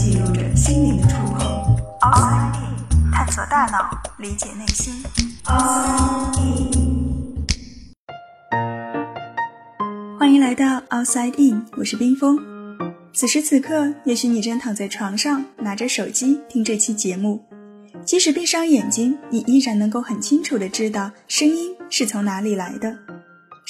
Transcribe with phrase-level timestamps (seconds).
[0.00, 1.76] 记录着心灵的触碰。
[2.00, 4.94] Outside In，探索大脑，理解内心。
[5.44, 7.44] Outside In，
[10.18, 12.38] 欢迎来到 Outside In，我是冰峰。
[13.12, 17.44] 此时此刻，也许你正躺在床上，拿着手机听这期节目。
[18.02, 22.96] 即使闭上眼睛，你依然能够很清楚的知道声音是从哪里来的。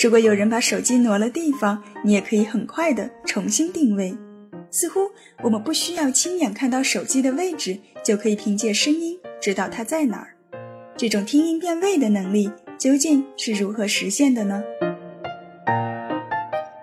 [0.01, 4.17] 如果有人把手机挪了地方，你也可以很快的重新定位。
[4.71, 5.01] 似乎
[5.43, 10.35] 我们不需要亲眼看到手机的位置，就可以凭借声音知道它在哪儿。
[10.97, 14.63] 这种听音辨位的能力究竟是如何实现的呢？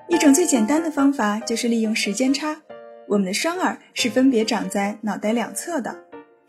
[0.09, 2.62] 一种最简单的方法就是利用时间差。
[3.08, 5.95] 我们的双耳是分别长在脑袋两侧的。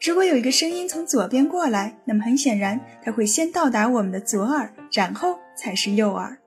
[0.00, 6.38] 如果有一个声音从左边过来，那么很显然，它会先到达我们的左耳，然后才是右耳。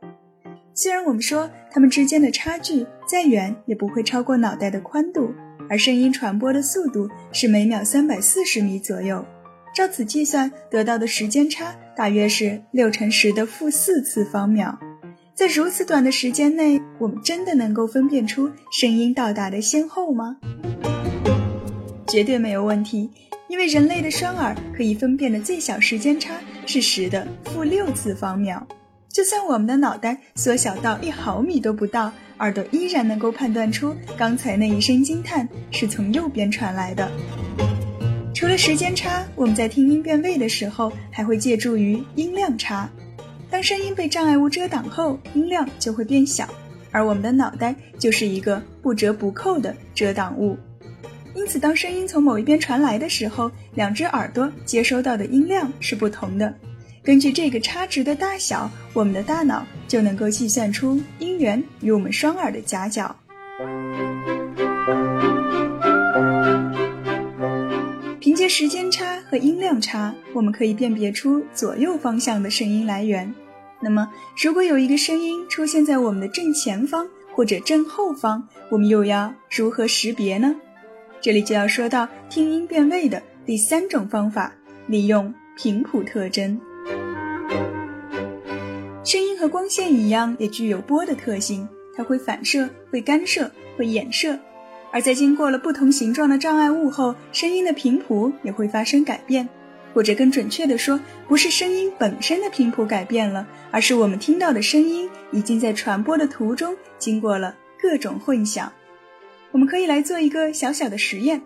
[0.81, 5.32] 虽然我们说它们之间的差距再远也不会超过脑袋的宽度，
[5.70, 9.23] 而声音传播的速度是每秒三百四十米左右，
[9.76, 14.79] 照此计算得到的时间差大约是六乘十的负四次方秒。
[15.35, 20.38] 在如此短的时间内，我们真的能够分辨出声音到达的先后吗？
[22.07, 23.07] 绝对没有问题，
[23.48, 26.34] 因为人类的双耳可以分辨的最小时间差
[26.66, 28.66] 是十的负六次方秒。
[29.13, 37.12] 就算我们的脑袋缩小到一毫米都不到，耳朵依然能够判断出刚才那一声惊叹是从右边传来的。
[38.34, 42.89] 除了时间差，我们在听音辨位的时候还会借助于音量差。
[43.49, 46.48] 当声音被障碍物遮挡后，音量就会变小，
[46.91, 50.57] 而我们的脑袋就是一个不折不扣的遮挡物。
[51.35, 56.54] 因此，当声音从某一边传来的时候，两只耳朵接收到的音量是不同的。
[57.04, 63.16] 根据这个差值的大小，我们的大脑就能够计算出音源与我们双耳的夹角。
[68.19, 73.33] 凭借时间差和音量差，我们可以辨别出左右方向的声音来源。
[73.79, 74.07] 那么，
[74.39, 80.56] 如果有一个声音出现在我们的正前方或者正后方，我们又要如何识别呢？
[81.19, 84.53] 这里就要说到听音辨位的第三种方法，
[84.85, 86.62] 利用频谱特征。
[89.11, 94.39] 声音和光线一样，也具有波的特性，它会反射、会干涉、会衍射。
[94.89, 99.50] 而在经过了不同形状的障碍物后，声音的频谱也会发生改变，
[99.94, 108.71] 或者更准确的说，不是声音本身的频谱改变了，而是我们听到的声音已经在传播的途中经过了各种混响。
[109.51, 111.41] 我们可以来做一个小小的实验，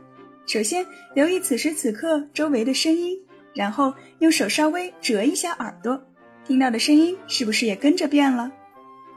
[0.46, 3.18] 首先留意此时此刻周围的声音，
[3.56, 6.00] 然后用手稍微折一下耳朵。
[6.48, 8.52] 听到的声音是不是也跟着变了？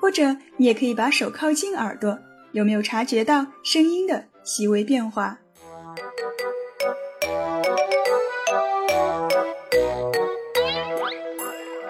[0.01, 2.19] 或者你也可以把手靠近耳朵，
[2.53, 5.39] 有没有察觉到声音的细微变化？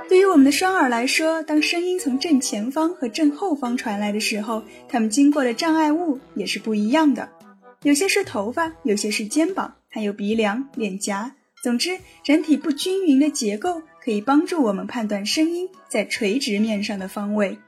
[0.09, 7.29] 对于我们的双耳来说，当声音从正前方和正后方传来的时候，它们经过的障碍物也是不一样的。
[7.83, 11.33] 有些是头发，有些是肩膀，还有鼻梁、脸颊。
[11.63, 13.83] 总之，人体不均匀的结构。
[14.01, 17.59] 可以帮助我们判断声音在垂直面上的方位，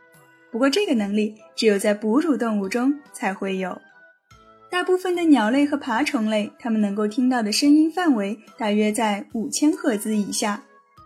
[0.50, 3.78] 不过这个能力只有在哺乳动物中才会有。
[4.70, 10.62] 大部分的鸟类和爬虫类，它们能够听到的声音范围大约在五千赫兹以下，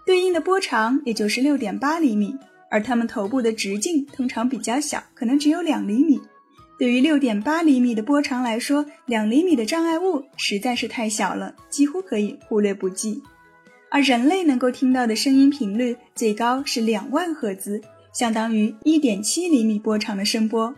[0.07, 2.37] 对应的波长也就是六点八厘米，
[2.71, 6.21] 而它们头部的直径通常比较小，可能只有两厘米。
[6.79, 13.23] 对于六点八厘米的波长来说，两厘米的障碍物实在是太小了，几乎可以忽略不计。
[13.91, 17.81] 而人类能够听到的声音频率最高是两万赫兹，
[18.13, 20.75] 相当于一点七厘米波长的声波。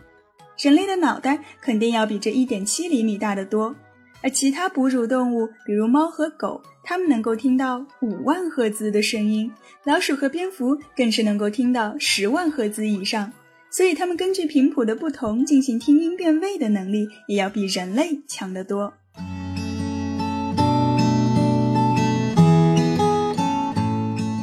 [0.59, 3.75] 人类的脑袋肯定要比这一点七厘米大得多。
[4.21, 9.51] 而其他哺乳动物，比如猫和狗，它们能够听到五万赫兹的声音，
[9.83, 13.31] 老鼠和蝙蝠更是能够听到十万赫兹以上。
[13.77, 18.91] 所以，它们根据频谱的不同进行听音辨位的能力，也要比人类强得多。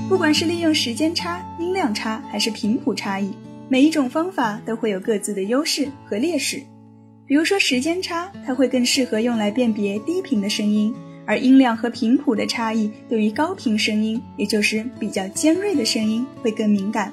[0.08, 3.32] 不管是利用时间差、音量差，还是频谱差异，
[3.68, 6.62] 每一种方法都会有各自的优势和劣势。
[7.26, 10.94] 比如说时间差，它会更适合用来辨别低频的声音；
[11.26, 17.12] 而音量和频谱的差异，对于高频声音，也就是比较尖锐的声音会更敏感。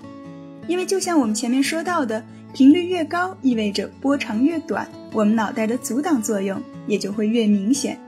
[0.67, 2.23] 因为就像我们前面说到的
[2.53, 7.99] 频率越高意味着波长越短我们脑袋的阻挡作用也就会越明显。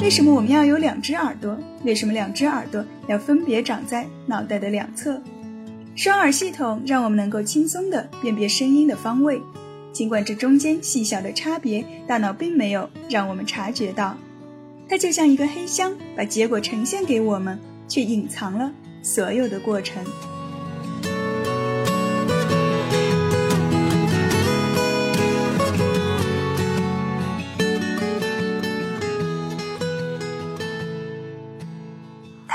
[0.00, 1.58] 为什么我们要有两只耳朵？
[1.84, 5.20] 为什么两只耳朵要分别长在脑袋的两侧？
[5.94, 9.42] 双耳系统让我们能够轻松地辨别声音的方位
[9.92, 14.16] 尽管这中间细小的差别大脑并没有让我们察觉到。
[14.88, 18.72] 它就像一个黑箱把结果呈现给我们却隐藏了
[19.02, 20.02] 所有的过程。